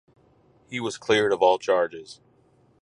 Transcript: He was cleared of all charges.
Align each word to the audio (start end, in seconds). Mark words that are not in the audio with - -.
He 0.67 0.79
was 0.79 0.97
cleared 0.97 1.31
of 1.31 1.43
all 1.43 1.59
charges. 1.59 2.21